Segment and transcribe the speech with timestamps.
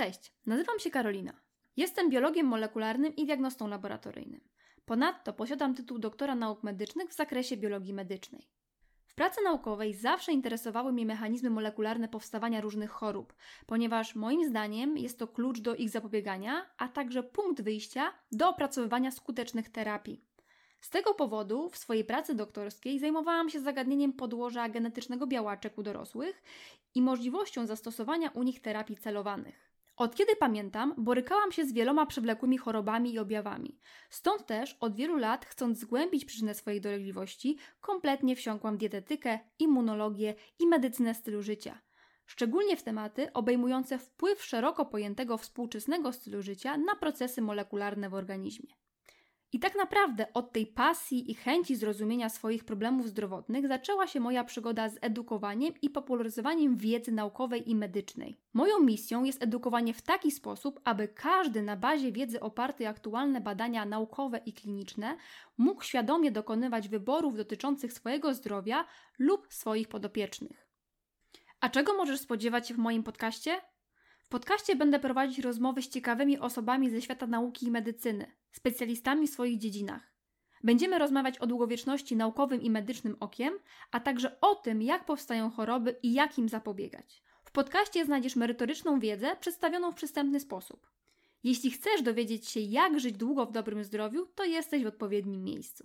[0.00, 1.32] Cześć, nazywam się Karolina.
[1.76, 4.40] Jestem biologiem molekularnym i diagnostą laboratoryjnym.
[4.84, 8.48] Ponadto posiadam tytuł doktora nauk medycznych w zakresie biologii medycznej.
[9.06, 13.34] W pracy naukowej zawsze interesowały mnie mechanizmy molekularne powstawania różnych chorób,
[13.66, 19.10] ponieważ moim zdaniem jest to klucz do ich zapobiegania, a także punkt wyjścia do opracowywania
[19.10, 20.24] skutecznych terapii.
[20.80, 26.42] Z tego powodu w swojej pracy doktorskiej zajmowałam się zagadnieniem podłoża genetycznego białaczek u dorosłych
[26.94, 29.69] i możliwością zastosowania u nich terapii celowanych.
[30.00, 33.78] Od kiedy pamiętam, borykałam się z wieloma przewlekłymi chorobami i objawami.
[34.10, 40.66] Stąd też od wielu lat, chcąc zgłębić przyczynę swojej dolegliwości, kompletnie wsiąkłam dietetykę, immunologię i
[40.66, 41.80] medycynę stylu życia.
[42.26, 48.79] Szczególnie w tematy obejmujące wpływ szeroko pojętego współczesnego stylu życia na procesy molekularne w organizmie.
[49.52, 54.44] I tak naprawdę od tej pasji i chęci zrozumienia swoich problemów zdrowotnych zaczęła się moja
[54.44, 58.40] przygoda z edukowaniem i popularyzowaniem wiedzy naukowej i medycznej.
[58.52, 63.84] Moją misją jest edukowanie w taki sposób, aby każdy na bazie wiedzy opartej aktualne badania
[63.84, 65.16] naukowe i kliniczne
[65.58, 68.84] mógł świadomie dokonywać wyborów dotyczących swojego zdrowia
[69.18, 70.66] lub swoich podopiecznych.
[71.60, 73.60] A czego możesz spodziewać się w moim podcaście?
[74.30, 79.58] Podcaście będę prowadzić rozmowy z ciekawymi osobami ze świata nauki i medycyny, specjalistami w swoich
[79.58, 80.14] dziedzinach.
[80.64, 83.54] Będziemy rozmawiać o długowieczności naukowym i medycznym okiem,
[83.90, 87.22] a także o tym, jak powstają choroby i jak im zapobiegać.
[87.44, 90.90] W podcaście znajdziesz merytoryczną wiedzę przedstawioną w przystępny sposób.
[91.44, 95.78] Jeśli chcesz dowiedzieć się, jak żyć długo w dobrym zdrowiu, to jesteś w odpowiednim miejscu.